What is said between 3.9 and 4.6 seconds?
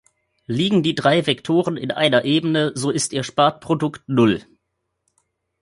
Null.